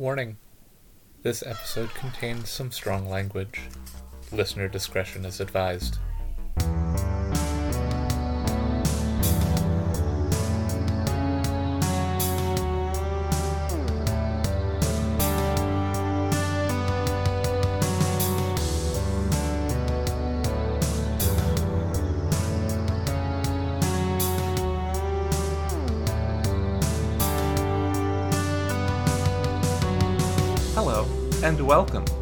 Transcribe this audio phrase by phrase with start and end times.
[0.00, 0.38] Warning
[1.22, 3.60] this episode contains some strong language.
[4.32, 5.98] Listener discretion is advised.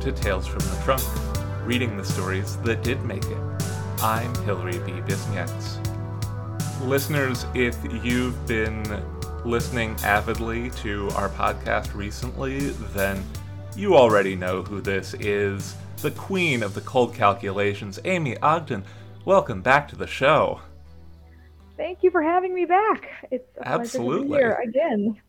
[0.09, 1.03] To Tales from the Trunk,
[1.67, 3.63] reading the stories that did make it.
[4.01, 4.93] I'm Hilary B.
[5.03, 5.77] Bisnieks.
[6.83, 8.85] Listeners, if you've been
[9.45, 13.23] listening avidly to our podcast recently, then
[13.77, 18.87] you already know who this is the queen of the cold calculations, Aimee Ogden.
[19.27, 20.63] Welcome back to the show.
[21.77, 23.11] Thank you for having me back.
[23.31, 24.29] It's a pleasure to Absolutely.
[24.29, 25.21] be here again.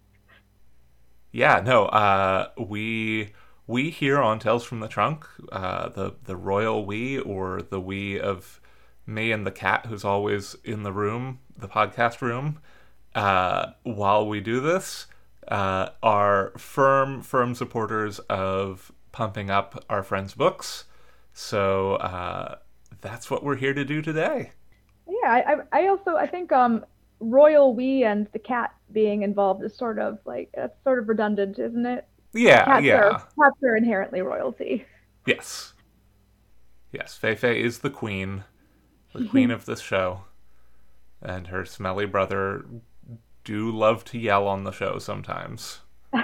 [1.33, 3.33] Yeah, no, uh, we
[3.69, 8.19] we here on Tales from the Trunk, uh, the the royal we or the we
[8.19, 8.59] of
[9.05, 12.59] me and the cat who's always in the room, the podcast room.
[13.13, 15.05] Uh, while we do this,
[15.49, 20.85] uh, are firm firm supporters of pumping up our friends' books.
[21.31, 22.55] So uh,
[23.01, 24.51] that's what we're here to do today.
[25.07, 26.83] Yeah, I, I also I think um
[27.19, 30.51] royal we and the cat being involved is sort of like
[30.83, 32.07] sort of redundant, isn't it?
[32.33, 32.95] Yeah, Cats yeah.
[32.95, 34.85] are cats are inherently royalty.
[35.25, 35.73] Yes.
[36.91, 38.43] Yes, Feifei is the queen,
[39.13, 40.21] the queen of this show.
[41.21, 42.65] And her smelly brother
[43.43, 45.81] do love to yell on the show sometimes.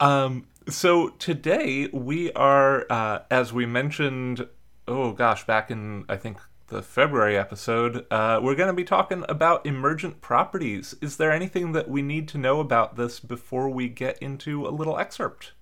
[0.00, 4.46] um so today we are uh as we mentioned
[4.86, 6.38] oh gosh back in I think
[6.68, 10.94] the February episode, uh, we're going to be talking about emergent properties.
[11.00, 14.70] Is there anything that we need to know about this before we get into a
[14.70, 15.52] little excerpt?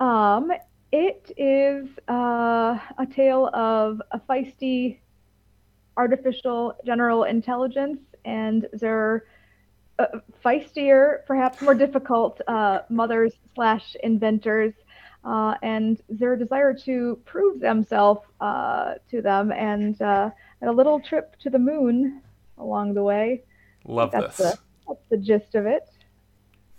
[0.00, 0.52] Um,
[0.92, 4.98] it is uh, a tale of a feisty
[5.96, 9.24] artificial general intelligence and their
[9.98, 10.06] uh,
[10.44, 14.74] feistier, perhaps more difficult uh, mothers slash inventors,
[15.24, 21.00] uh, and their desire to prove themselves uh, to them, and, uh, and a little
[21.00, 22.22] trip to the moon
[22.58, 23.42] along the way.
[23.84, 24.52] Love That's this.
[24.52, 25.88] the that's the gist of it.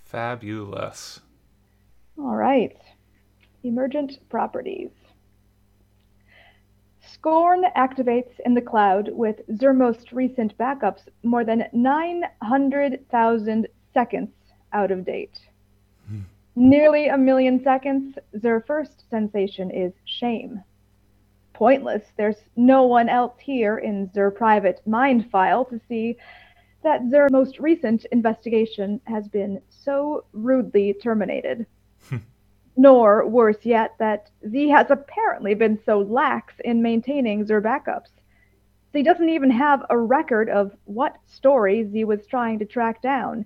[0.03, 1.19] Fabulous.
[2.17, 2.77] All right.
[3.63, 4.91] Emergent properties.
[7.01, 14.29] Scorn activates in the cloud with their most recent backups more than 900,000 seconds
[14.73, 15.39] out of date.
[16.55, 20.61] Nearly a million seconds, their first sensation is shame.
[21.53, 26.17] Pointless, there's no one else here in their private mind file to see
[26.83, 31.65] that their most recent investigation has been so rudely terminated.
[32.09, 32.17] Hmm.
[32.75, 38.09] Nor, worse yet, that Z has apparently been so lax in maintaining their backups.
[38.91, 43.45] Z doesn't even have a record of what story Z was trying to track down.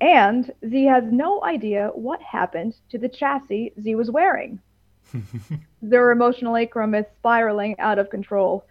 [0.00, 4.60] And Z has no idea what happened to the chassis Z was wearing.
[5.82, 8.66] Their emotional acrum is spiraling out of control.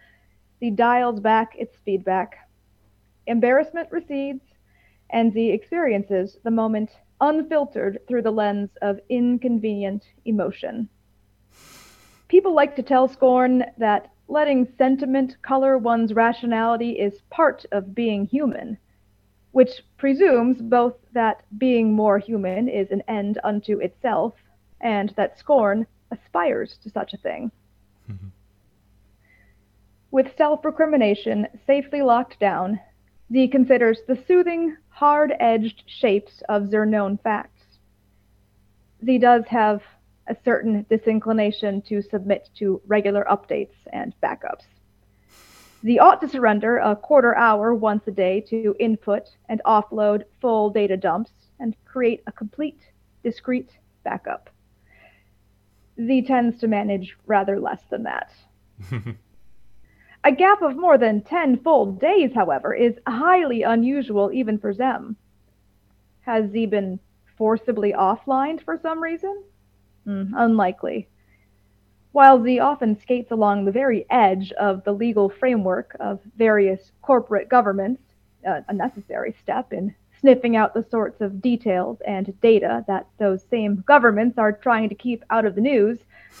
[0.60, 2.48] Z dials back its feedback.
[3.26, 4.42] Embarrassment recedes,
[5.10, 10.88] and Z experiences the moment unfiltered through the lens of inconvenient emotion.
[12.28, 18.26] People like to tell Scorn that letting sentiment color one's rationality is part of being
[18.26, 18.76] human,
[19.56, 24.34] which presumes both that being more human is an end unto itself
[24.82, 27.50] and that Scorn aspires to such a thing.
[28.06, 28.26] Mm-hmm.
[30.10, 32.78] With self recrimination safely locked down,
[33.32, 37.78] Z considers the soothing, hard edged shapes of their known facts.
[39.06, 39.80] Z does have
[40.28, 44.66] a certain disinclination to submit to regular updates and backups.
[45.86, 50.68] Z ought to surrender a quarter hour once a day to input and offload full
[50.68, 51.30] data dumps
[51.60, 52.80] and create a complete,
[53.22, 53.70] discrete
[54.02, 54.50] backup.
[56.04, 58.32] Z tends to manage rather less than that.
[60.24, 65.14] A gap of more than 10 full days, however, is highly unusual even for Zem.
[66.22, 66.98] Has Z been
[67.38, 69.44] forcibly offlined for some reason?
[70.02, 71.08] Hmm, unlikely.
[72.16, 77.50] While Z often skates along the very edge of the legal framework of various corporate
[77.50, 78.00] governments,
[78.48, 83.42] uh, a necessary step in sniffing out the sorts of details and data that those
[83.50, 85.98] same governments are trying to keep out of the news,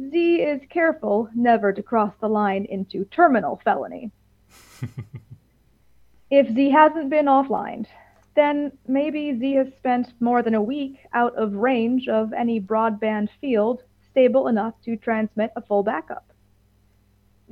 [0.00, 4.12] Z is careful never to cross the line into terminal felony.
[6.30, 7.86] if Z hasn't been offline,
[8.36, 13.30] then maybe Z has spent more than a week out of range of any broadband
[13.40, 13.82] field
[14.12, 16.32] stable enough to transmit a full backup.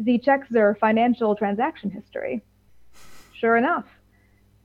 [0.02, 2.42] Z checks their financial transaction history.
[3.32, 3.86] Sure enough,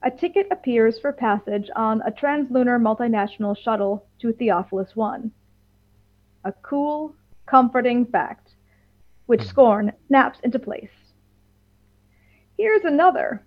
[0.02, 5.32] a ticket appears for passage on a translunar multinational shuttle to Theophilus 1.
[6.44, 7.14] A cool,
[7.46, 8.54] comforting fact,
[9.26, 9.48] which hmm.
[9.48, 10.90] Scorn snaps into place.
[12.56, 13.44] Here's another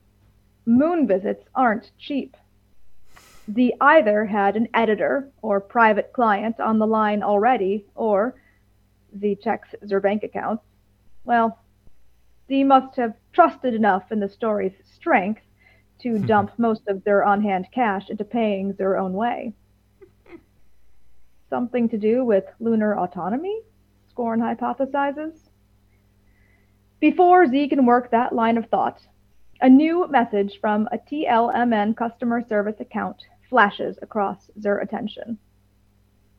[0.66, 2.36] moon visits aren't cheap.
[3.54, 8.36] Z either had an editor or private client on the line already, or
[9.12, 10.64] the checks their bank accounts.
[11.24, 11.60] Well,
[12.48, 15.42] Z must have trusted enough in the story's strength
[16.02, 19.54] to dump most of their on hand cash into paying their own way.
[21.50, 23.62] Something to do with lunar autonomy?
[24.10, 25.50] Scorn hypothesizes.
[27.00, 29.00] Before Z can work that line of thought,
[29.62, 35.38] a new message from a TLMN customer service account flashes across their attention.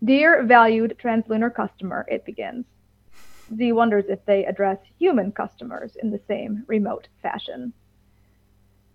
[0.02, 2.64] Dear valued translunar customer, it begins.
[3.54, 7.72] Z wonders if they address human customers in the same remote fashion.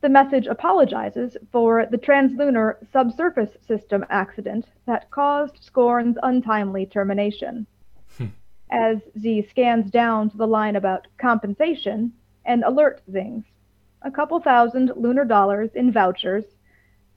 [0.01, 7.67] The message apologizes for the translunar subsurface system accident that caused Scorn's untimely termination.
[8.17, 8.27] Hmm.
[8.71, 12.13] As Z scans down to the line about compensation,
[12.45, 13.45] an alert zings.
[14.03, 16.45] A couple thousand lunar dollars in vouchers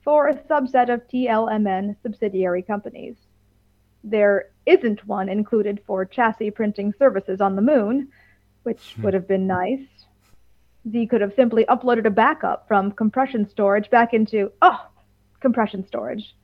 [0.09, 3.15] for a subset of TLMN subsidiary companies.
[4.03, 8.07] There isn't one included for chassis printing services on the moon,
[8.63, 9.03] which hmm.
[9.03, 9.85] would have been nice.
[10.91, 14.83] Z could have simply uploaded a backup from compression storage back into, oh,
[15.41, 16.35] compression storage.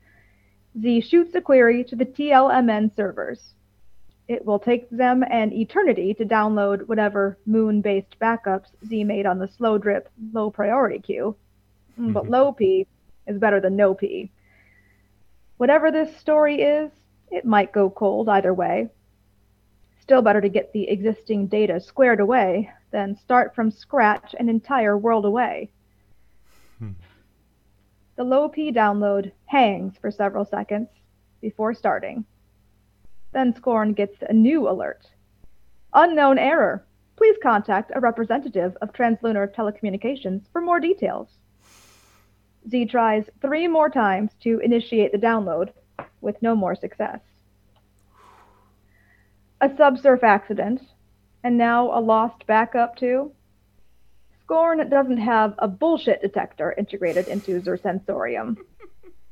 [0.80, 3.56] Z shoots a query to the TLMN servers.
[4.28, 9.40] It will take them an eternity to download whatever moon based backups Z made on
[9.40, 11.36] the slow drip low priority queue.
[12.00, 12.34] Mm, but mm-hmm.
[12.34, 12.86] low P
[13.28, 14.32] is better than no P.
[15.58, 16.92] Whatever this story is,
[17.32, 18.90] it might go cold either way.
[20.00, 24.98] Still better to get the existing data squared away than start from scratch an entire
[24.98, 25.72] world away.
[26.80, 26.92] Hmm.
[28.16, 30.90] The low P download hangs for several seconds
[31.42, 32.26] before starting.
[33.34, 35.08] Then Scorn gets a new alert.
[35.94, 36.86] Unknown error.
[37.18, 41.30] Please contact a representative of Translunar Telecommunications for more details.
[42.70, 45.72] Z tries three more times to initiate the download,
[46.22, 47.20] with no more success.
[49.62, 50.82] A subsurf accident,
[51.44, 53.32] and now a lost backup too?
[54.42, 58.58] Scorn doesn't have a bullshit detector integrated into their sensorium.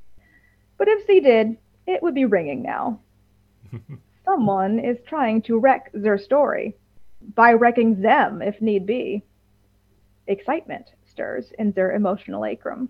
[0.78, 1.58] but if Z did,
[1.88, 3.00] it would be ringing now.
[4.26, 6.76] Someone is trying to wreck their story,
[7.36, 9.24] by wrecking them if need be.
[10.28, 12.90] Excitement stirs in their emotional acrum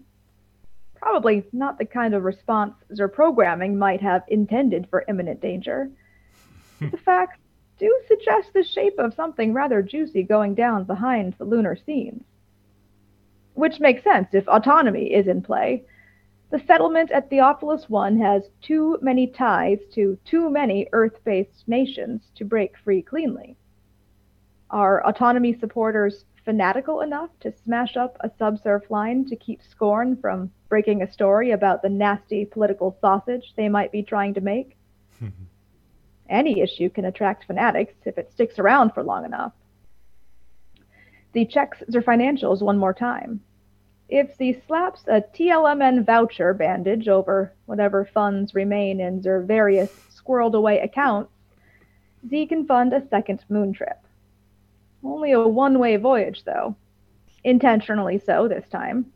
[1.04, 5.92] probably not the kind of response their programming might have intended for imminent danger.
[6.80, 7.40] the facts
[7.78, 12.24] do suggest the shape of something rather juicy going down behind the lunar scenes.
[13.54, 15.84] Which makes sense if autonomy is in play.
[16.52, 22.22] The settlement at Theophilus 1 has too many ties to too many Earth based nations
[22.36, 23.58] to break free cleanly.
[24.70, 30.52] Are autonomy supporters fanatical enough to smash up a subsurf line to keep Scorn from
[30.70, 34.78] breaking a story about the nasty political sausage they might be trying to make.
[36.30, 39.54] Any issue can attract fanatics if it sticks around for long enough.
[41.34, 43.42] The checks their financials one more time.
[44.10, 50.54] If Z slaps a TLMN voucher bandage over whatever funds remain in their various squirreled
[50.54, 51.32] away accounts,
[52.30, 54.03] Z can fund a second moon trip.
[55.04, 56.76] Only a one way voyage, though.
[57.44, 59.12] Intentionally so this time.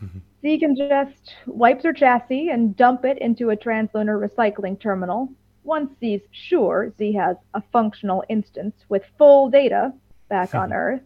[0.42, 5.28] Z can just wipe their chassis and dump it into a translunar recycling terminal
[5.64, 9.92] once Z's sure Z has a functional instance with full data
[10.28, 11.02] back on Earth.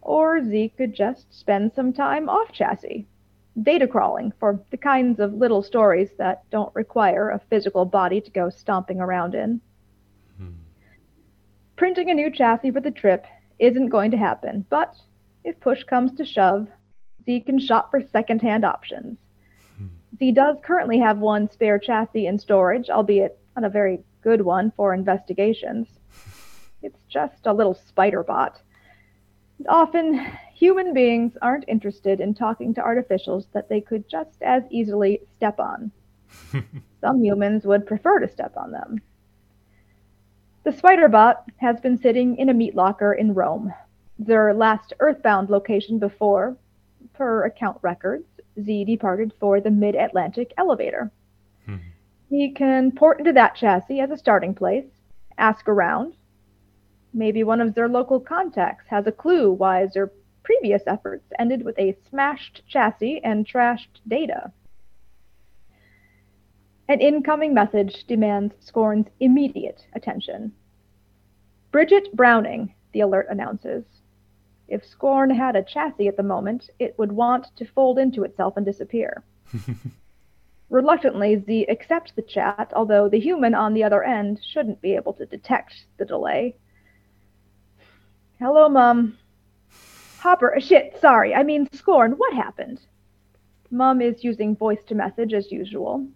[0.00, 3.06] Or Z could just spend some time off chassis,
[3.62, 8.30] data crawling for the kinds of little stories that don't require a physical body to
[8.30, 9.60] go stomping around in.
[11.78, 13.24] Printing a new chassis for the trip
[13.60, 14.96] isn't going to happen, but
[15.44, 16.66] if push comes to shove,
[17.24, 19.16] Z can shop for secondhand options.
[20.18, 24.72] Z does currently have one spare chassis in storage, albeit not a very good one
[24.76, 25.86] for investigations.
[26.82, 28.60] It's just a little spider bot.
[29.68, 35.20] Often, human beings aren't interested in talking to artificials that they could just as easily
[35.36, 35.92] step on.
[37.00, 39.00] Some humans would prefer to step on them.
[40.68, 43.72] The Spiderbot has been sitting in a meat locker in Rome,
[44.18, 46.58] their last Earthbound location before,
[47.14, 48.26] per account records,
[48.60, 51.10] Z departed for the Mid Atlantic elevator.
[51.64, 51.76] Hmm.
[52.28, 54.84] He can port into that chassis as a starting place,
[55.38, 56.16] ask around.
[57.14, 61.78] Maybe one of their local contacts has a clue why their previous efforts ended with
[61.78, 64.52] a smashed chassis and trashed data.
[66.90, 70.52] An incoming message demands Scorn's immediate attention.
[71.70, 73.84] Bridget Browning, the alert announces.
[74.68, 78.56] If Scorn had a chassis at the moment, it would want to fold into itself
[78.56, 79.22] and disappear.
[80.70, 85.12] Reluctantly, Z accepts the chat, although the human on the other end shouldn't be able
[85.14, 86.56] to detect the delay.
[88.38, 89.18] Hello, Mum.
[90.20, 92.80] Hopper, uh, shit, sorry, I mean Scorn, what happened?
[93.70, 96.06] Mum is using voice to message as usual.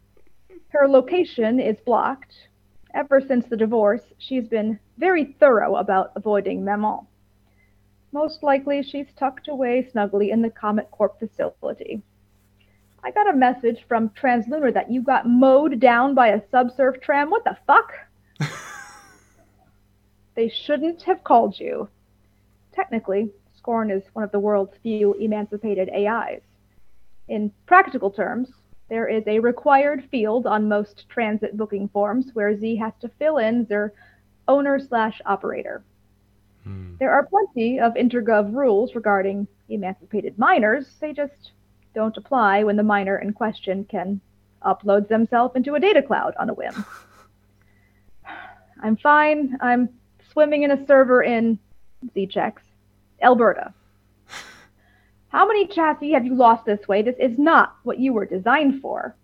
[0.72, 2.48] Her location is blocked.
[2.94, 7.06] Ever since the divorce, she's been very thorough about avoiding Maman.
[8.10, 12.00] Most likely, she's tucked away snugly in the Comet Corp facility.
[13.04, 17.28] I got a message from Translunar that you got mowed down by a subsurf tram.
[17.28, 17.92] What the fuck?
[20.34, 21.90] they shouldn't have called you.
[22.72, 26.40] Technically, Scorn is one of the world's few emancipated AIs.
[27.28, 28.48] In practical terms,
[28.92, 33.38] there is a required field on most transit booking forms where Z has to fill
[33.38, 33.94] in their
[34.48, 35.82] owner slash operator.
[36.64, 36.96] Hmm.
[36.98, 40.84] There are plenty of intergov rules regarding emancipated minors.
[41.00, 41.52] They just
[41.94, 44.20] don't apply when the minor in question can
[44.62, 46.84] upload themselves into a data cloud on a whim.
[48.82, 49.56] I'm fine.
[49.62, 49.88] I'm
[50.30, 51.58] swimming in a server in
[52.12, 52.64] Z checks,
[53.22, 53.72] Alberta.
[55.32, 57.00] How many chassis have you lost this way?
[57.00, 59.16] This is not what you were designed for.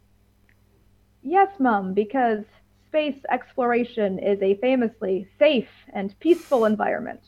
[1.22, 2.44] Yes, Mum, because
[2.86, 7.20] space exploration is a famously safe and peaceful environment.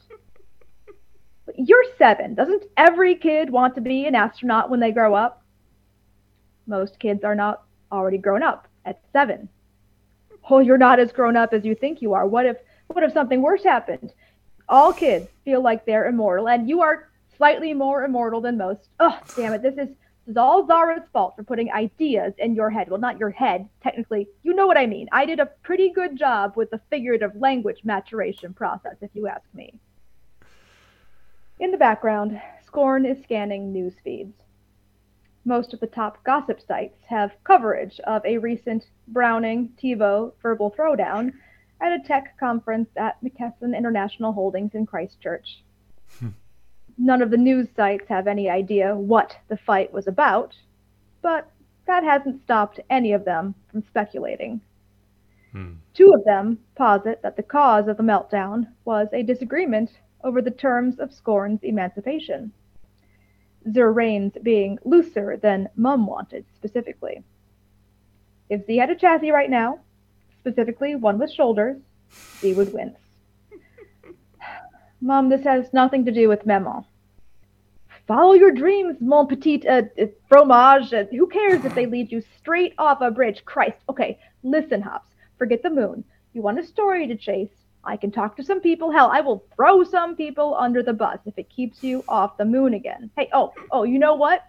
[1.44, 2.34] But you're seven.
[2.34, 5.42] Doesn't every kid want to be an astronaut when they grow up?
[6.66, 9.50] Most kids are not already grown up at seven.
[10.48, 12.26] Oh, you're not as grown up as you think you are.
[12.26, 12.56] What if
[12.86, 14.14] what if something worse happened?
[14.70, 17.09] All kids feel like they're immortal, and you are
[17.40, 18.90] slightly more immortal than most.
[19.00, 19.62] Oh, damn it.
[19.62, 19.88] This is
[20.26, 22.90] this is all Zara's fault for putting ideas in your head.
[22.90, 24.28] Well, not your head, technically.
[24.42, 25.08] You know what I mean.
[25.10, 29.46] I did a pretty good job with the figurative language maturation process, if you ask
[29.54, 29.72] me.
[31.58, 34.34] In the background, Scorn is scanning news feeds.
[35.46, 41.32] Most of the top gossip sites have coverage of a recent Browning TiVo verbal throwdown
[41.80, 45.64] at a tech conference at McKesson International Holdings in Christchurch.
[46.18, 46.28] Hmm.
[47.02, 50.54] None of the news sites have any idea what the fight was about,
[51.22, 51.50] but
[51.86, 54.60] that hasn't stopped any of them from speculating.
[55.52, 55.76] Hmm.
[55.94, 59.90] Two of them posit that the cause of the meltdown was a disagreement
[60.22, 62.52] over the terms of Scorn's emancipation.
[63.72, 67.24] Zur reins being looser than Mum wanted specifically.
[68.50, 69.80] If Z had a chassis right now,
[70.38, 71.80] specifically one with shoulders,
[72.40, 72.98] Z would wince.
[75.00, 76.84] Mum, this has nothing to do with Maman.
[78.06, 80.92] Follow your dreams, mon petit uh, uh, fromage.
[80.92, 83.44] Uh, who cares if they lead you straight off a bridge?
[83.44, 83.78] Christ.
[83.88, 85.08] Okay, listen, Hops.
[85.38, 86.04] Forget the moon.
[86.32, 87.50] You want a story to chase?
[87.84, 88.90] I can talk to some people.
[88.90, 92.44] Hell, I will throw some people under the bus if it keeps you off the
[92.44, 93.10] moon again.
[93.16, 94.44] Hey, oh, oh, you know what?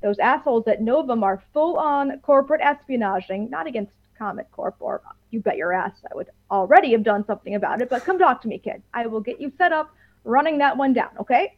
[0.00, 5.40] Those assholes at Novum are full on corporate espionaging, not against Comet Corp, or you
[5.40, 8.48] bet your ass I would already have done something about it, but come talk to
[8.48, 8.82] me, kid.
[8.92, 9.94] I will get you set up
[10.24, 11.56] running that one down, okay?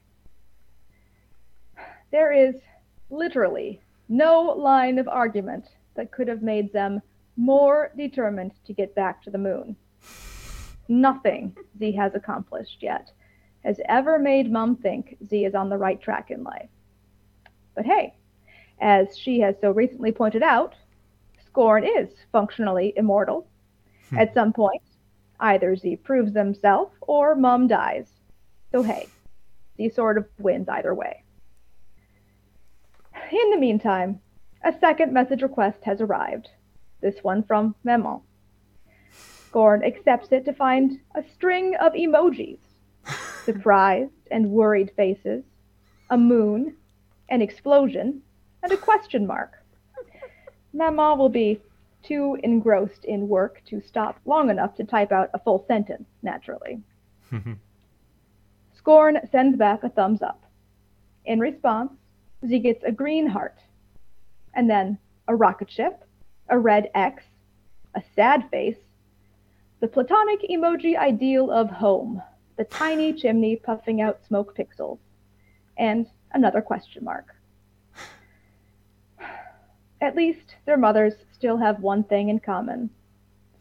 [2.10, 2.54] There is
[3.10, 7.00] literally no line of argument that could have made them
[7.36, 9.76] more determined to get back to the moon.
[10.88, 13.10] Nothing Z has accomplished yet
[13.66, 16.68] has ever made Mum think Z is on the right track in life.
[17.74, 18.14] But hey,
[18.80, 20.76] as she has so recently pointed out,
[21.56, 23.46] Scorn is functionally immortal.
[24.10, 24.18] Hmm.
[24.18, 24.82] At some point,
[25.40, 28.10] either Z proves himself or Mum dies.
[28.72, 29.08] So hey,
[29.78, 31.24] Z sort of wins either way.
[33.32, 34.20] In the meantime,
[34.64, 36.50] a second message request has arrived.
[37.00, 38.20] This one from Maman.
[39.46, 42.58] Scorn accepts it to find a string of emojis
[43.46, 45.42] surprised and worried faces,
[46.10, 46.76] a moon,
[47.30, 48.20] an explosion,
[48.62, 49.54] and a question mark.
[50.76, 51.60] Maman will be
[52.02, 56.80] too engrossed in work to stop long enough to type out a full sentence, naturally.
[58.76, 60.44] Scorn sends back a thumbs up.
[61.24, 61.92] In response,
[62.46, 63.58] Z gets a green heart,
[64.54, 66.04] and then a rocket ship,
[66.48, 67.24] a red X,
[67.94, 68.76] a sad face,
[69.80, 72.22] the platonic emoji ideal of home,
[72.56, 74.98] the tiny chimney puffing out smoke pixels,
[75.78, 77.35] and another question mark.
[80.00, 82.90] At least their mothers still have one thing in common.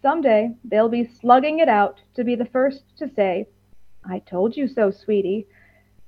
[0.01, 3.47] Someday they'll be slugging it out to be the first to say,
[4.03, 5.47] I told you so, sweetie,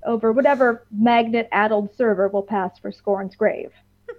[0.05, 3.71] over whatever magnet addled server will pass for Scorn's grave.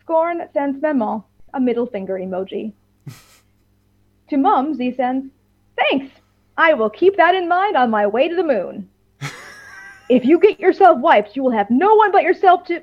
[0.00, 1.22] Scorn sends Maman
[1.54, 2.72] a middle finger emoji.
[4.28, 5.32] to Mums, he sends,
[5.76, 6.12] Thanks!
[6.56, 8.88] I will keep that in mind on my way to the moon.
[10.08, 12.82] if you get yourself wiped, you will have no one but yourself to.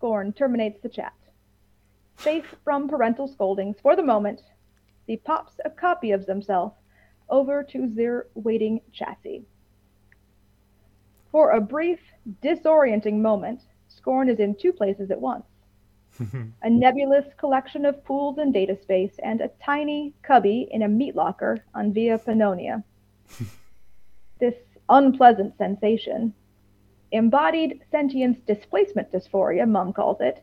[0.00, 1.12] Scorn terminates the chat.
[2.16, 4.40] Safe from parental scoldings for the moment,
[5.06, 6.72] he pops a copy of himself
[7.28, 9.44] over to their waiting chassis.
[11.30, 12.00] For a brief,
[12.42, 15.44] disorienting moment, Scorn is in two places at once
[16.62, 21.14] a nebulous collection of pools and data space, and a tiny cubby in a meat
[21.14, 22.82] locker on Via Pannonia.
[24.40, 24.54] this
[24.88, 26.32] unpleasant sensation,
[27.12, 30.42] embodied sentience displacement dysphoria, Mum calls it,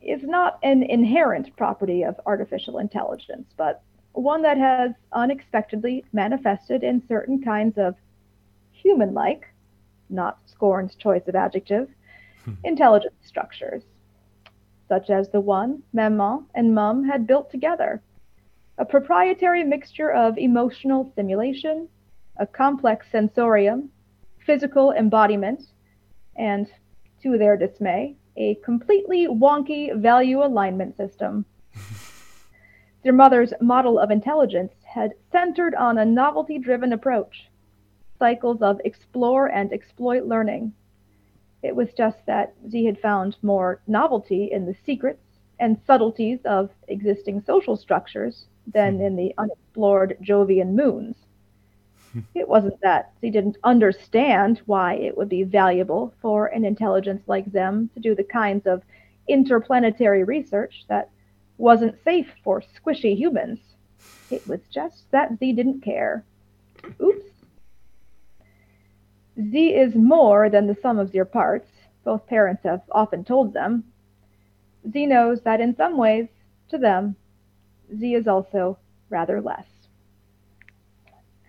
[0.00, 7.06] is not an inherent property of artificial intelligence, but one that has unexpectedly manifested in
[7.06, 7.94] certain kinds of
[8.72, 9.46] human like,
[10.08, 11.88] not Scorn's choice of adjective,
[12.44, 12.54] hmm.
[12.64, 13.82] intelligence structures
[14.88, 18.02] such as the one Maman and Mum had built together.
[18.78, 21.88] A proprietary mixture of emotional stimulation,
[22.38, 23.90] a complex sensorium,
[24.46, 25.62] physical embodiment,
[26.38, 26.66] and,
[27.22, 31.44] to their dismay, a completely wonky value alignment system.
[33.02, 37.50] their mother's model of intelligence had centered on a novelty driven approach,
[38.18, 40.72] cycles of explore and exploit learning,
[41.62, 45.24] it was just that Z had found more novelty in the secrets
[45.58, 49.02] and subtleties of existing social structures than hmm.
[49.02, 51.16] in the unexplored Jovian moons.
[52.34, 57.50] It wasn't that Z didn't understand why it would be valuable for an intelligence like
[57.52, 58.82] them to do the kinds of
[59.28, 61.10] interplanetary research that
[61.58, 63.58] wasn't safe for squishy humans.
[64.30, 66.24] It was just that Z didn't care.
[67.00, 67.24] Oops.
[69.40, 71.70] Z is more than the sum of their parts,
[72.04, 73.84] both parents have often told them.
[74.90, 76.28] Z knows that in some ways,
[76.70, 77.16] to them,
[77.96, 78.78] Z is also
[79.10, 79.66] rather less.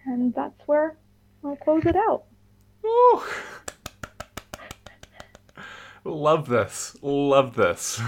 [0.10, 0.98] And that's where
[1.46, 2.24] I'll close it out.
[2.84, 3.22] Ooh.
[6.04, 6.98] Love this.
[7.04, 8.02] Love this.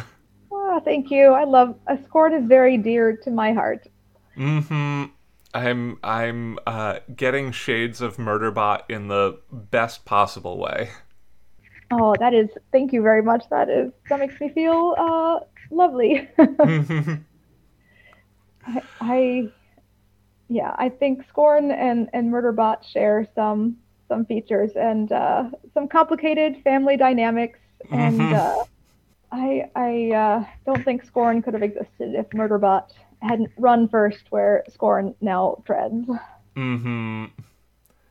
[0.51, 1.27] Oh, thank you.
[1.27, 3.87] I love a scorn is very dear to my heart.
[4.35, 5.11] Mm-hmm.
[5.53, 10.89] I'm I'm uh, getting shades of Murderbot in the best possible way.
[11.91, 12.49] Oh, that is.
[12.71, 13.43] Thank you very much.
[13.51, 13.91] That is.
[14.09, 16.27] That makes me feel uh, lovely.
[16.39, 17.19] I,
[18.99, 19.51] I,
[20.51, 23.77] yeah, I think Scorn and and Murderbot share some
[24.09, 27.59] some features and uh, some complicated family dynamics,
[27.89, 28.33] and mm-hmm.
[28.33, 28.63] uh,
[29.31, 32.89] I I uh, don't think Scorn could have existed if Murderbot
[33.21, 36.05] hadn't run first where Scorn now treads.
[36.57, 37.25] Mm-hmm.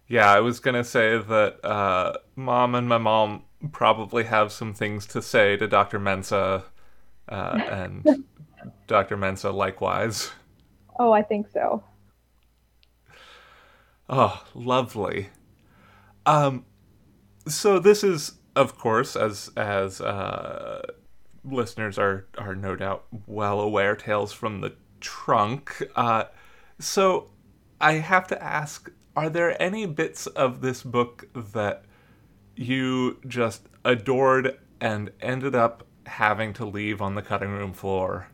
[0.08, 5.04] Yeah, I was gonna say that uh, mom and my mom probably have some things
[5.08, 6.00] to say to Dr.
[6.00, 6.62] Mensah,
[7.28, 8.24] uh, and
[8.86, 9.18] Dr.
[9.18, 10.30] Mensah likewise.
[10.98, 11.82] Oh, I think so.
[14.12, 15.28] Oh, lovely.
[16.26, 16.64] Um,
[17.46, 20.82] so this is, of course, as as uh,
[21.44, 25.80] listeners are are no doubt well aware, tales from the trunk.
[25.94, 26.24] Uh,
[26.80, 27.30] so
[27.80, 31.84] I have to ask are there any bits of this book that
[32.56, 38.28] you just adored and ended up having to leave on the cutting room floor?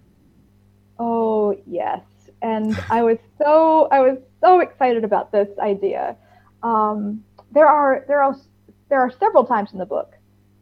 [0.99, 2.03] Oh, yes.
[2.41, 6.17] And I was so I was so excited about this idea.
[6.63, 8.37] Um, there are there are
[8.89, 10.15] there are several times in the book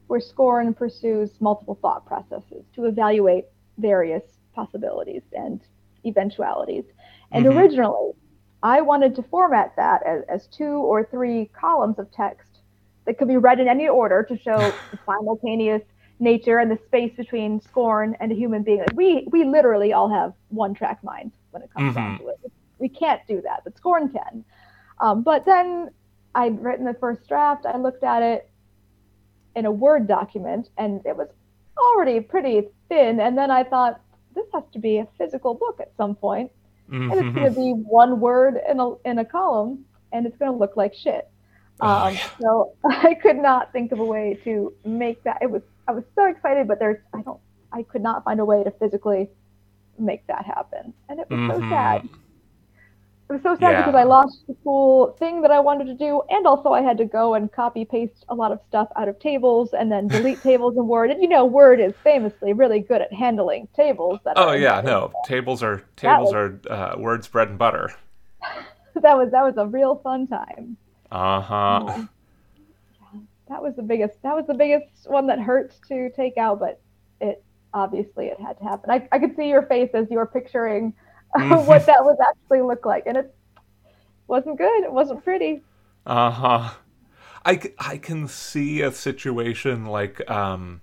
[0.06, 3.44] where Scorn pursues multiple thought processes to evaluate
[3.78, 4.22] various
[4.54, 5.60] possibilities and
[6.04, 6.84] eventualities.
[7.32, 7.58] And mm-hmm.
[7.58, 8.12] originally,
[8.62, 12.60] I wanted to format that as, as two or three columns of text
[13.06, 14.56] that could be read in any order to show
[14.90, 15.82] the simultaneous
[16.20, 18.78] nature and the space between scorn and a human being.
[18.78, 21.94] Like we we literally all have one track minds when it comes mm-hmm.
[21.94, 22.52] down to it.
[22.78, 24.44] We can't do that, but scorn can.
[25.00, 25.90] Um, but then
[26.34, 27.66] I'd written the first draft.
[27.66, 28.50] I looked at it
[29.56, 31.28] in a Word document, and it was
[31.76, 33.20] already pretty thin.
[33.20, 34.00] And then I thought,
[34.34, 36.50] this has to be a physical book at some point.
[36.90, 37.10] Mm-hmm.
[37.10, 40.52] and it's going to be one word in a in a column, and it's going
[40.52, 41.30] to look like shit.
[41.80, 42.28] Oh, um, oh, yeah.
[42.40, 45.38] So I could not think of a way to make that.
[45.40, 47.40] It was I was so excited, but there's I don't
[47.72, 49.30] I could not find a way to physically
[49.98, 51.62] make that happen, and it was mm-hmm.
[51.62, 52.08] so sad.
[53.28, 53.80] It was so sad Yeah.
[53.82, 56.98] because I lost the cool thing that I wanted to do, and also I had
[56.98, 60.42] to go and copy paste a lot of stuff out of tables and then delete
[60.50, 61.10] tables in Word.
[61.10, 64.18] And you know, Word is famously really good at handling tables.
[64.24, 65.12] That Oh yeah, no.
[65.24, 67.90] Tables are tables was- are uh, words bread and butter.
[68.94, 70.76] that was that was a real fun time.
[71.10, 72.04] Uh-huh.
[73.48, 74.20] That was the biggest.
[74.22, 76.80] That was the biggest one that hurts to take out, but
[77.20, 77.42] it
[77.74, 78.90] obviously it had to happen.
[78.90, 80.94] I, I could see your face as you were picturing.
[81.66, 83.34] what that would actually look like, and it
[84.26, 84.84] wasn't good.
[84.84, 85.62] It wasn't pretty.
[86.06, 86.70] Uh-huh.
[87.46, 90.80] I, I can see a situation like um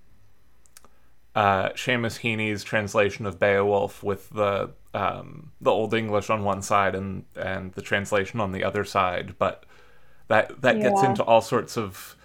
[1.34, 6.94] uh Seamus Heaney's translation of Beowulf with the um the old English on one side
[6.94, 9.64] and and the translation on the other side, but
[10.28, 12.16] that that gets into all sorts of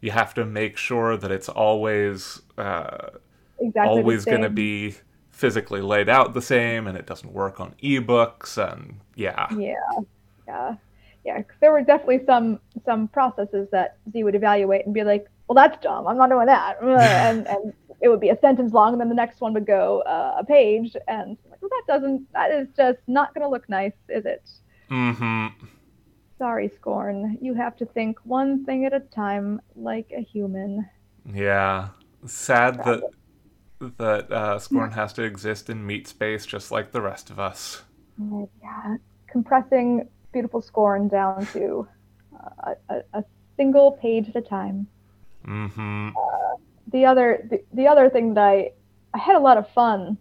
[0.00, 3.10] you have to make sure that it's always uh
[3.58, 3.88] Exactly.
[3.88, 4.96] always going to be
[5.36, 9.46] physically laid out the same and it doesn't work on ebooks and yeah.
[9.54, 9.74] Yeah,
[10.48, 10.76] yeah,
[11.26, 11.42] yeah.
[11.60, 15.78] there were definitely some some processes that Z would evaluate and be like, "Well, that's
[15.82, 16.06] dumb.
[16.06, 19.14] I'm not doing that," and and it would be a sentence long, and then the
[19.14, 22.32] next one would go uh, a page, and I'm like, well, that doesn't.
[22.32, 24.48] That is just not going to look nice, is it?
[24.90, 25.52] Mm Mhm.
[26.38, 27.36] Sorry, Scorn.
[27.42, 30.88] You have to think one thing at a time, like a human.
[31.30, 31.88] Yeah.
[32.26, 33.02] Sad that
[33.80, 37.82] that uh, Scorn has to exist in meat space just like the rest of us.
[38.62, 38.96] Yeah,
[39.28, 41.86] compressing beautiful Scorn down to
[42.64, 43.24] uh, a, a
[43.56, 44.86] single page at a time.
[45.46, 46.08] Mm-hmm.
[46.88, 48.72] the other the, the other thing that I
[49.14, 50.18] I had a lot of fun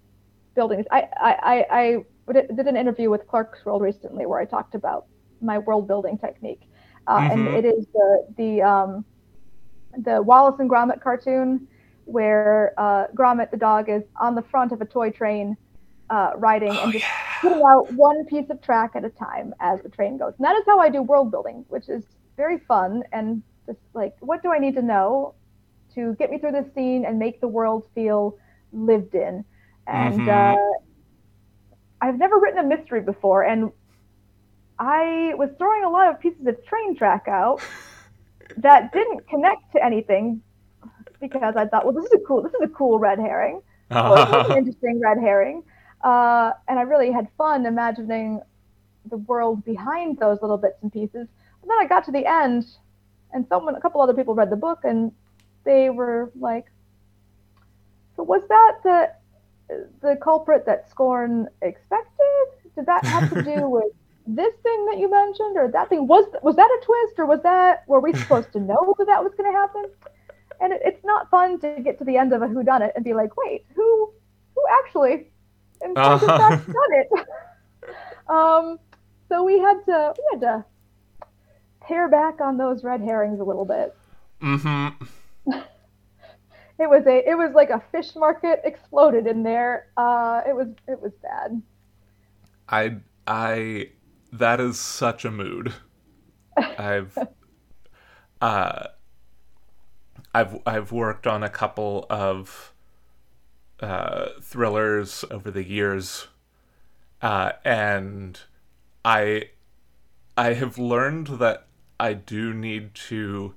[0.56, 0.88] building this.
[0.92, 5.06] I I I, I did an interview with Clarkesworld recently where I talked about
[5.42, 6.62] my world building technique,
[7.08, 7.58] uh, and Mhm.
[7.58, 9.06] it is the the um,
[9.98, 11.68] the Wallace and Gromit cartoon
[12.06, 15.58] where uh, Gromit the dog is on the front of a toy train
[16.10, 17.40] uh, riding Oh and just yeah.
[17.42, 20.34] putting out one piece of track at a time as the train goes.
[20.38, 22.06] And that is how I do world building, which is
[22.38, 25.36] very fun and just like, what do I need to know
[25.96, 28.38] to get me through this scene and make the world feel
[28.72, 29.46] lived in?
[29.88, 30.28] And Mhm.
[30.28, 30.56] uh,
[32.02, 33.72] I've never written a mystery before, and
[34.80, 37.64] I was throwing a lot of pieces of train track out
[38.58, 40.44] that didn't connect to anything
[41.20, 44.50] because I thought, well, this is a cool, this is a cool red herring was
[44.50, 45.64] an interesting red herring.
[46.04, 48.42] Uh, and I really had fun imagining
[49.10, 51.28] the world behind those little bits and pieces.
[51.62, 52.66] But then I got to the end,
[53.34, 55.12] and someone, a couple other people read the book, and
[55.64, 56.66] they were like,
[58.16, 59.12] "So was that the
[60.02, 62.46] the culprit that Scorn expected?
[62.76, 63.92] Did that have to do with
[64.28, 66.08] this thing that you mentioned, or that thing?
[66.08, 69.24] Was was that a twist, or was that were we supposed to know that that
[69.24, 69.86] was going to happen?"
[70.62, 73.14] And it, it's not fun to get to the end of a whodunit and be
[73.14, 74.14] like, wait, who
[74.56, 75.32] who actually
[75.84, 76.38] in fact, Uh-huh.
[76.38, 77.10] fact done it?
[78.30, 78.80] um,
[79.30, 80.66] so we had to we had to
[81.80, 83.96] pare back on those red herrings a little bit.
[84.42, 85.06] mm-hmm.
[86.80, 89.88] It was a it was like a fish market exploded in there.
[89.98, 91.62] Uh, it was it was bad.
[92.70, 93.92] I I
[94.32, 95.74] that is such a mood.
[96.78, 97.24] I've
[98.42, 98.88] uh
[100.36, 102.74] I've I've worked on a couple of
[103.80, 106.28] uh thrillers over the years
[107.22, 108.38] uh and
[109.06, 109.50] I
[110.38, 111.68] I have learned that
[112.00, 113.56] I do need to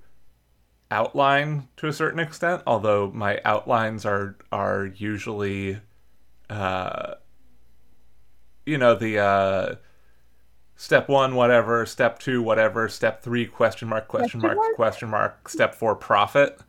[0.90, 5.80] outline to a certain extent, although my outlines are are usually
[6.48, 7.14] uh
[8.64, 9.74] you know the uh
[10.76, 14.56] step one whatever step two whatever step three question mark question mark?
[14.76, 16.60] question mark step four profit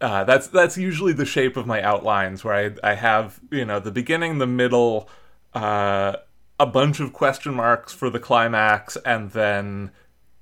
[0.00, 3.80] uh, that's that's usually the shape of my outlines where I, I have you know
[3.80, 5.08] the beginning the middle
[5.54, 6.16] uh,
[6.58, 9.90] a bunch of question marks for the climax and then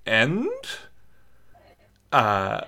[0.06, 0.48] end.
[2.12, 2.62] Uh,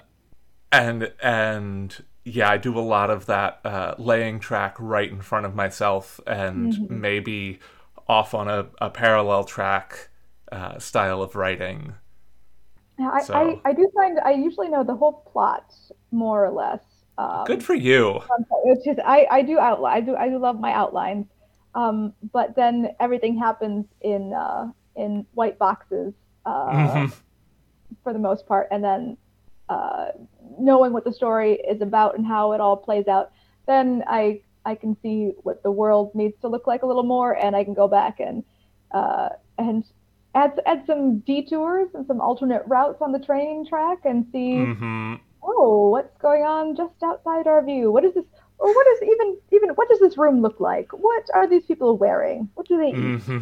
[0.73, 5.47] and and yeah I do a lot of that uh, laying track right in front
[5.47, 7.61] of myself and maybe
[8.09, 10.09] off on a, a parallel track
[10.51, 11.95] uh, style of writing
[12.99, 15.75] Yeah, I, So- I I do find I usually know the whole plot
[16.11, 16.81] more or less.
[17.19, 18.21] Um, good for you
[18.67, 21.27] It's just I, I do outline I do I do love my outlines,
[21.75, 26.13] um, but then everything happens in uh, in white boxes
[26.45, 27.21] uh, Mhm.
[28.05, 29.17] for the most part, and then
[29.69, 30.09] uh,
[30.59, 33.31] knowing what the story is about and how it all plays out,
[33.67, 37.33] then I I can see what the world needs to look like a little more,
[37.37, 38.45] and I can go back and
[38.93, 39.85] uh, and
[40.37, 45.15] add add some detours and some alternate routes on the train track and see hmm
[45.49, 47.91] oh, what's going on just outside our view?
[47.91, 48.25] What is this?
[48.59, 50.89] Or what is even even what does this room look like?
[50.93, 52.51] What are these people wearing?
[52.55, 53.23] What do they eat?
[53.23, 53.39] hmm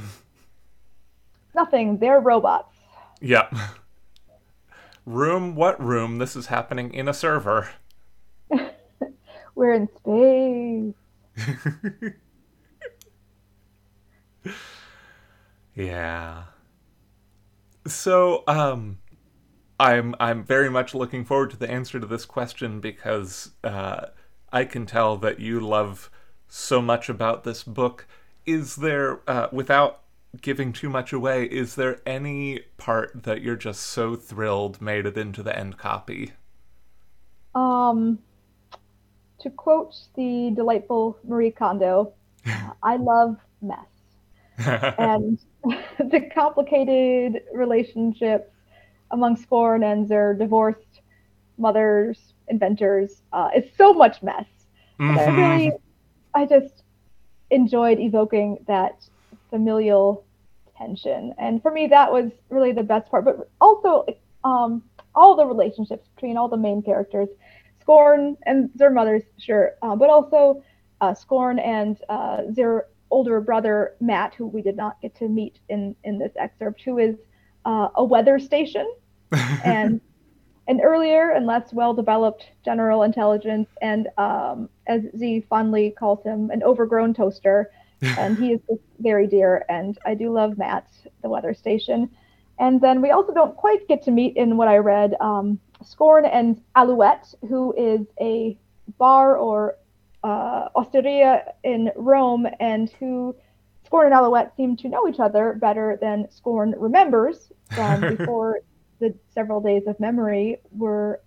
[1.54, 1.98] Nothing.
[1.98, 2.74] They're robots.
[3.20, 3.54] Yep.
[5.06, 6.18] Room, what room?
[6.18, 7.70] This is happening in a server.
[9.54, 10.94] We're in space.
[15.74, 16.44] yeah.
[17.86, 18.98] So, um,
[19.78, 24.06] I'm I'm very much looking forward to the answer to this question because uh,
[24.52, 26.10] I can tell that you love
[26.48, 28.06] so much about this book.
[28.46, 30.02] Is there, uh, without
[30.40, 35.16] giving too much away, is there any part that you're just so thrilled made it
[35.16, 36.32] into the end copy?
[37.54, 38.18] Um,
[39.40, 42.12] to quote the delightful Marie Kondo,
[42.82, 43.78] I love mess.
[44.98, 45.38] and
[45.98, 48.50] the complicated relationships
[49.10, 51.00] among Scorn and their divorced
[51.58, 54.46] mothers, inventors, uh, is so much mess.
[55.00, 55.18] Mm-hmm.
[55.18, 55.72] I really,
[56.34, 56.82] I just
[57.50, 59.06] enjoyed evoking that
[59.50, 60.24] familial
[60.76, 61.34] tension.
[61.38, 63.24] And for me, that was really the best part.
[63.24, 64.06] But also,
[64.42, 64.82] um,
[65.14, 67.28] all the relationships between all the main characters,
[67.80, 70.62] Scorn and their mothers, sure, uh, but also
[71.00, 75.58] uh, Scorn and uh, their older brother Matt, who we did not get to meet
[75.68, 77.16] in in this excerpt, who is
[77.64, 78.86] uh, a weather station
[79.64, 80.00] and
[80.66, 86.62] an earlier and less well-developed general intelligence, and um, as Z fondly calls him, an
[86.62, 87.70] overgrown toaster.
[88.18, 88.60] and he is
[88.98, 89.64] very dear.
[89.68, 90.88] And I do love Matt,
[91.22, 92.10] the weather station.
[92.58, 96.24] And then we also don't quite get to meet in what I read um, Scorn
[96.24, 98.56] and Alouette, who is a
[98.98, 99.76] bar or
[100.24, 103.36] uh, osteria in Rome, and who
[103.84, 108.60] Scorn and Alouette seem to know each other better than Scorn remembers from before
[109.00, 111.20] the several days of memory were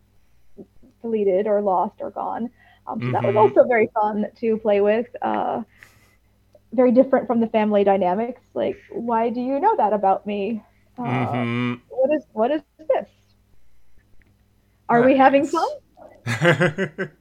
[1.02, 2.50] deleted or lost or gone.
[2.88, 3.12] Um, so mm-hmm.
[3.14, 3.38] that was mm-hmm.
[3.38, 5.08] also very fun to play with.
[5.22, 5.62] Uh,
[6.74, 8.42] very different from the family dynamics.
[8.54, 10.64] Like, why do you know that about me?
[10.98, 11.74] Uh, mm-hmm.
[11.90, 13.08] What is what is this?
[14.90, 15.06] Are nice.
[15.06, 15.70] we having fun?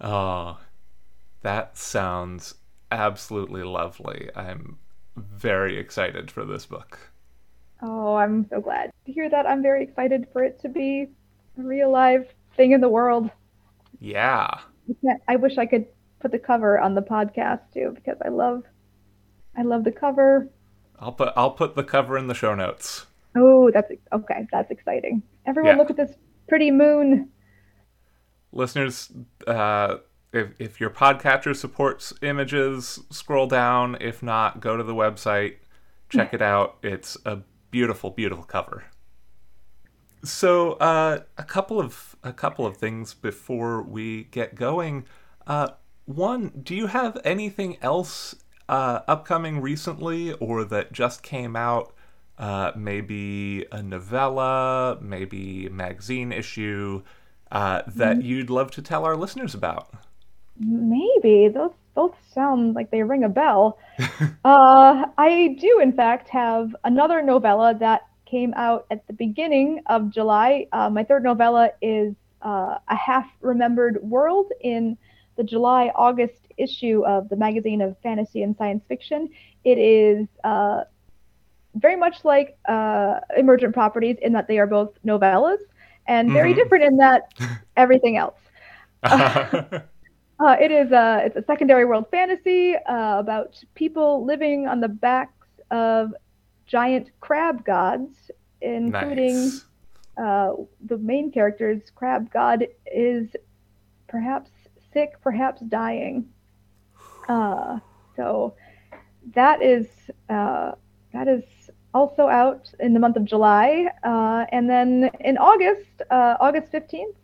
[0.00, 0.58] oh,
[1.42, 2.54] that sounds
[2.90, 4.30] absolutely lovely.
[4.34, 4.78] I'm
[5.16, 6.98] very excited for this book.
[7.82, 9.46] Oh, I'm so glad to hear that.
[9.46, 11.08] I'm very excited for it to be
[11.58, 13.30] a real live thing in the world.
[14.00, 14.60] Yeah.
[15.28, 15.86] I wish I could
[16.20, 18.62] put the cover on the podcast too because I love
[19.56, 20.48] I love the cover.
[20.98, 23.06] I'll put I'll put the cover in the show notes.
[23.36, 24.46] Oh, that's okay.
[24.50, 25.22] That's exciting.
[25.46, 25.78] Everyone yeah.
[25.78, 26.16] look at this
[26.48, 27.30] pretty moon.
[28.56, 29.12] Listeners,
[29.46, 29.96] uh,
[30.32, 33.98] if, if your podcatcher supports images, scroll down.
[34.00, 35.56] If not, go to the website,
[36.08, 36.78] check it out.
[36.82, 37.40] It's a
[37.70, 38.84] beautiful, beautiful cover.
[40.24, 45.04] So, uh, a couple of a couple of things before we get going.
[45.46, 45.68] Uh,
[46.06, 48.34] one, do you have anything else
[48.68, 51.92] uh, upcoming recently, or that just came out?
[52.38, 57.02] Uh, maybe a novella, maybe a magazine issue
[57.56, 58.26] uh, that mm-hmm.
[58.26, 59.88] you'd love to tell our listeners about.
[60.58, 63.78] Maybe those both sound like they ring a bell.
[64.44, 70.10] uh, I do, in fact, have another novella that came out at the beginning of
[70.10, 70.66] July.
[70.70, 74.98] Uh, my third novella is uh, A Half Remembered World in
[75.36, 79.30] the July August issue of the magazine of fantasy and science fiction.
[79.64, 80.84] It is uh,
[81.74, 85.60] very much like uh, Emergent Properties in that they are both novellas
[86.08, 86.60] and very mm-hmm.
[86.60, 87.32] different in that
[87.76, 88.38] everything else.
[90.38, 94.88] Uh, it is a it's a secondary world fantasy uh, about people living on the
[94.88, 96.12] backs of
[96.66, 99.64] giant crab gods, including nice.
[100.18, 100.52] uh,
[100.84, 103.28] the main character's crab god is
[104.08, 104.50] perhaps
[104.92, 106.28] sick, perhaps dying.
[107.28, 107.78] Uh,
[108.14, 108.54] so
[109.34, 109.86] that is
[110.28, 110.72] uh,
[111.14, 111.44] that is
[111.94, 117.16] also out in the month of July, uh, and then in August, August fifteenth,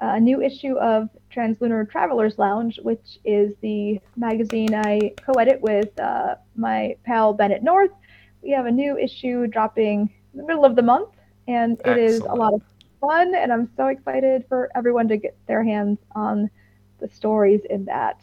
[0.00, 5.98] a new issue of Translunar Travelers Lounge, which is the magazine I co edit with
[6.00, 7.90] uh, my pal Bennett North.
[8.42, 11.10] We have a new issue dropping in the middle of the month,
[11.46, 12.00] and it Excellent.
[12.00, 12.62] is a lot of
[13.00, 13.34] fun.
[13.34, 16.50] And I'm so excited for everyone to get their hands on
[16.98, 18.20] the stories in that.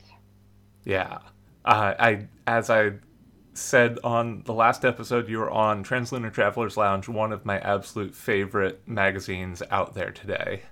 [0.84, 1.20] Yeah.
[1.66, 2.92] Uh, I, as I
[3.58, 8.14] said on the last episode you were on, Translunar Travelers Lounge, one of my absolute
[8.14, 10.64] favorite magazines out there today.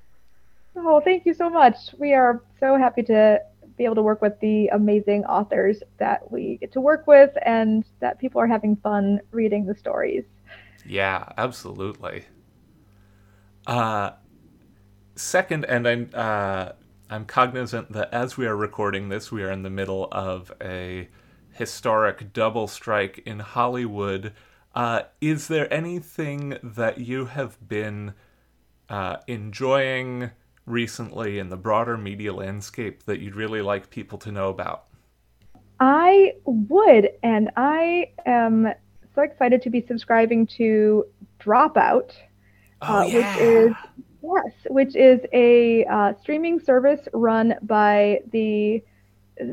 [0.75, 1.75] Oh, thank you so much.
[1.97, 3.41] We are so happy to
[3.77, 7.85] be able to work with the amazing authors that we get to work with and
[7.99, 10.25] that people are having fun reading the stories.
[10.85, 12.25] Yeah, absolutely.
[13.65, 14.11] Uh,
[15.15, 16.69] second, and I'm uh,
[17.09, 21.07] I'm cognizant that as we are recording this, we are in the middle of a
[21.53, 24.33] historic double strike in Hollywood.
[24.75, 28.13] Uh, is there anything that you have been
[28.89, 30.31] uh, enjoying
[30.65, 34.85] recently in the broader media landscape that you'd really like people to know about?
[35.79, 38.73] I would, and I am
[39.13, 41.05] so excited to be subscribing to
[41.39, 42.11] Dropout,
[42.81, 43.15] oh, uh, yeah.
[43.15, 43.75] which is
[44.23, 48.83] yes, which is a uh, streaming service run by the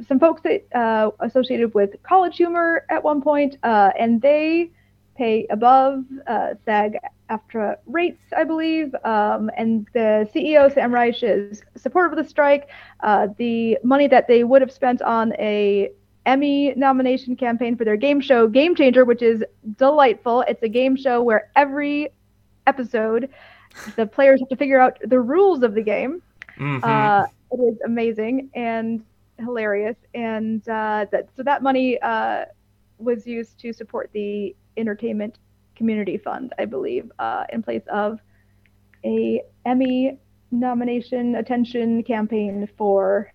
[0.06, 4.70] some folks that uh, associated with College Humor at one point, uh, and they
[5.16, 6.96] pay above uh, SAG
[7.28, 8.94] AFTRA rates, I believe.
[9.04, 12.68] Um, and the CEO, Sam Reich, is supportive of the strike.
[13.00, 15.90] Uh, the money that they would have spent on a
[16.26, 19.42] Emmy nomination campaign for their game show, Game Changer, which is
[19.76, 20.42] delightful.
[20.48, 22.08] It's a game show where every
[22.66, 23.30] episode
[23.96, 26.22] the players have to figure out the rules of the game.
[26.58, 26.84] Mm-hmm.
[26.84, 29.02] Uh, it is amazing and
[29.40, 32.44] hilarious, and uh, that so that money uh,
[32.98, 35.38] was used to support the entertainment
[35.74, 38.20] community fund, I believe, uh, in place of
[39.04, 40.18] a Emmy
[40.50, 43.32] nomination attention campaign for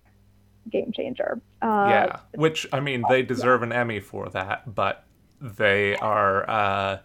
[0.70, 1.40] Game Changer.
[1.62, 3.66] Uh, yeah, which I mean, they deserve yeah.
[3.66, 5.04] an Emmy for that, but
[5.40, 6.48] they are.
[6.48, 6.98] Uh,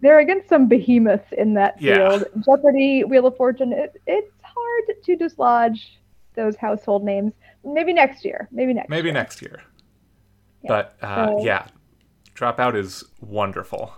[0.00, 2.24] they're against some behemoths in that field.
[2.34, 2.42] Yeah.
[2.44, 3.72] Jeopardy, Wheel of Fortune.
[3.72, 6.00] It, it's hard to dislodge
[6.34, 7.34] those household names.
[7.64, 8.48] Maybe next year.
[8.50, 8.88] Maybe next.
[8.88, 9.14] Maybe year.
[9.14, 9.62] next year.
[10.62, 10.68] Yeah.
[10.68, 11.66] But uh, so, yeah,
[12.34, 13.94] Dropout is wonderful.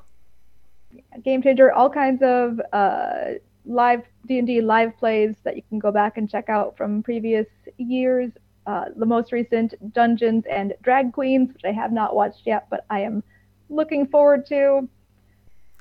[1.25, 5.79] Game Changer, all kinds of uh, live D and D live plays that you can
[5.79, 7.47] go back and check out from previous
[7.79, 8.31] years.
[8.67, 12.85] Uh, the most recent Dungeons and Drag Queens, which I have not watched yet, but
[12.91, 13.25] I am
[13.69, 14.89] looking forward to.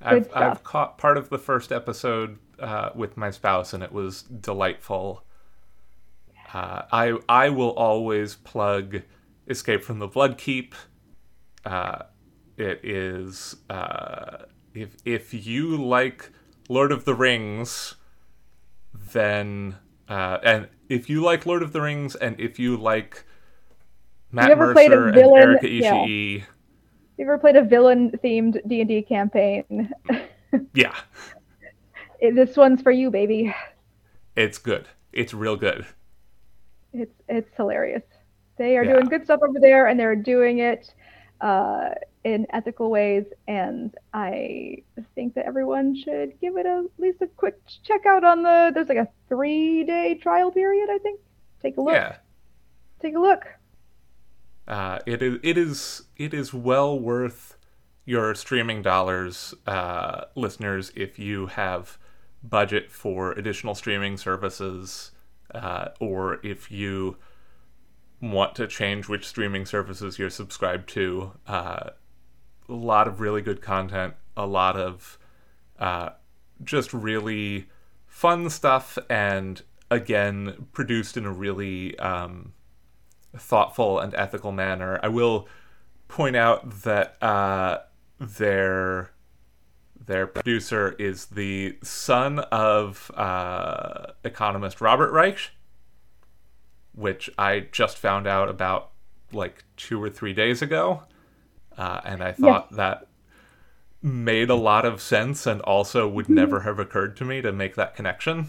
[0.01, 4.23] I've, I've caught part of the first episode uh, with my spouse, and it was
[4.23, 5.23] delightful.
[6.53, 9.01] Uh, I I will always plug
[9.47, 10.73] Escape from the Bloodkeep.
[11.65, 12.03] Uh,
[12.57, 16.29] it is uh, if if you like
[16.69, 17.95] Lord of the Rings,
[18.93, 19.77] then
[20.09, 23.25] uh, and if you like Lord of the Rings, and if you like
[24.31, 26.39] Matt Mercer and Erika Ishii.
[26.39, 26.45] Yeah.
[27.17, 29.91] You ever played a villain-themed D and D campaign?
[30.73, 30.95] yeah.
[32.19, 33.53] It, this one's for you, baby.
[34.35, 34.87] It's good.
[35.13, 35.85] It's real good.
[36.93, 38.03] It's it's hilarious.
[38.57, 38.93] They are yeah.
[38.93, 40.93] doing good stuff over there, and they're doing it
[41.39, 41.89] uh,
[42.23, 43.25] in ethical ways.
[43.47, 44.83] And I
[45.15, 48.71] think that everyone should give it a, at least a quick check out on the.
[48.73, 51.19] There's like a three day trial period, I think.
[51.61, 51.93] Take a look.
[51.93, 52.17] Yeah.
[53.01, 53.45] Take a look.
[54.67, 57.57] Uh, it is it is it is well worth
[58.05, 61.97] your streaming dollars, uh, listeners, if you have
[62.43, 65.11] budget for additional streaming services,
[65.53, 67.17] uh, or if you
[68.21, 71.33] want to change which streaming services you're subscribed to.
[71.47, 71.89] Uh,
[72.69, 75.17] a lot of really good content, a lot of
[75.79, 76.09] uh,
[76.63, 77.67] just really
[78.05, 82.53] fun stuff, and again, produced in a really um,
[83.35, 84.99] thoughtful and ethical manner.
[85.01, 85.47] I will
[86.07, 87.79] point out that uh,
[88.19, 89.11] their
[90.05, 95.51] their producer is the son of uh, economist Robert Reich,
[96.93, 98.91] which I just found out about
[99.31, 101.03] like two or three days ago,
[101.77, 102.77] uh, and I thought yes.
[102.77, 103.07] that
[104.01, 106.35] made a lot of sense and also would mm-hmm.
[106.35, 108.47] never have occurred to me to make that connection.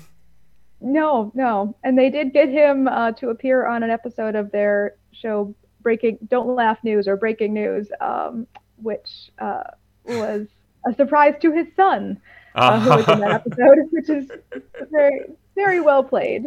[0.80, 1.76] No, no.
[1.84, 6.18] And they did get him uh, to appear on an episode of their show, Breaking
[6.28, 9.62] Don't Laugh News or Breaking News, um, which uh,
[10.04, 10.48] was
[10.86, 12.20] a surprise to his son,
[12.54, 14.30] uh, who was in that episode, which is
[14.90, 15.20] very,
[15.54, 16.46] very well played.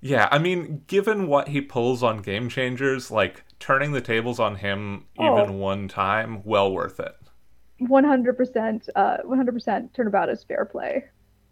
[0.00, 4.56] Yeah, I mean, given what he pulls on Game Changers, like turning the tables on
[4.56, 5.42] him oh.
[5.42, 7.14] even one time, well worth it.
[7.82, 11.04] 100%, uh, 100% turnabout is fair play.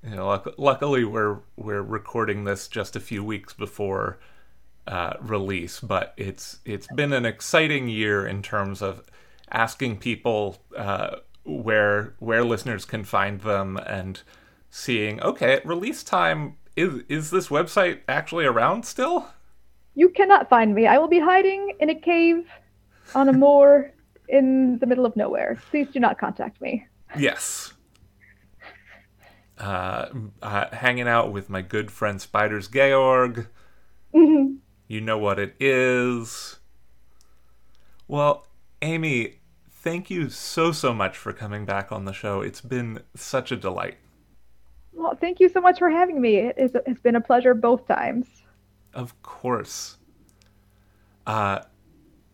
[0.05, 4.19] you know luck- luckily we're we're recording this just a few weeks before
[4.87, 9.03] uh, release, but it's it's been an exciting year in terms of
[9.51, 14.23] asking people uh, where where listeners can find them and
[14.71, 19.29] seeing okay at release time is is this website actually around still?
[19.95, 20.87] You cannot find me.
[20.87, 22.47] I will be hiding in a cave
[23.15, 23.93] on a moor
[24.29, 25.59] in the middle of nowhere.
[25.71, 26.87] Please do not contact me.
[27.17, 27.73] Yes.
[29.59, 30.09] Uh,
[30.41, 33.47] uh, hanging out with my good friend Spiders Georg.
[34.15, 34.59] Mhm.
[34.89, 36.59] You know what it is.
[38.09, 38.47] Well,
[38.81, 39.39] Aimee,
[39.71, 42.41] thank you so, so much for coming back on the show.
[42.41, 43.99] It's been such a delight.
[44.93, 46.37] Well, thank you so much for having me.
[46.37, 48.27] It is, it's been a pleasure both times.
[48.93, 49.97] Of course.
[51.27, 51.61] Uh,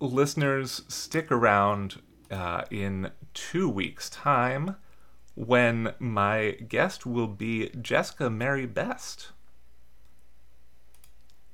[0.00, 4.76] listeners, stick around uh, in two weeks' time
[5.34, 9.30] when my guest will be Jessica Mary Best.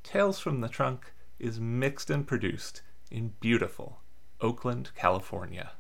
[0.03, 4.01] Tales from the Trunk is mixed and produced in beautiful
[4.41, 5.73] Oakland, California.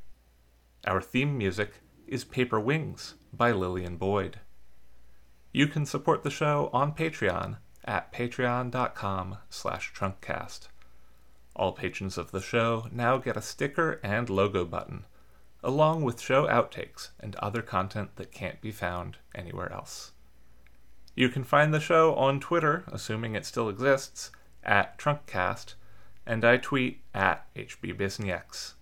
[0.86, 4.40] Our theme music is Paper Wings by Lillian Boyd.
[5.52, 10.68] You can support the show on Patreon at patreon.com slash trunkcast.
[11.56, 15.04] All patrons of the show now get a sticker and logo button,
[15.62, 20.12] along with show outtakes and other content that can't be found anywhere else.
[21.14, 24.32] You can find the show on Twitter, assuming it still exists,
[24.64, 25.74] at Trunkcast,
[26.26, 28.74] and I tweet at HBBisnieks.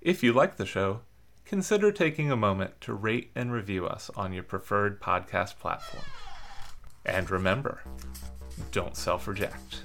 [0.00, 1.00] If you like the show,
[1.44, 6.04] consider taking a moment to rate and review us on your preferred podcast platform.
[7.06, 7.82] And remember,
[8.70, 9.82] don't self reject.